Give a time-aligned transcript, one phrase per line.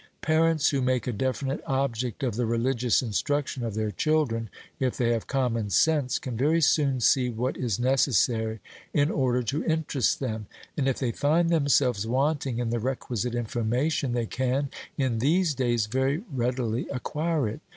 [0.23, 5.11] Parents who make a definite object of the religious instruction of their children, if they
[5.13, 8.61] have common sense, can very soon see what is necessary
[8.95, 14.13] in order to interest them; and, if they find themselves wanting in the requisite information,
[14.13, 17.59] they can, in these days, very readily acquire it.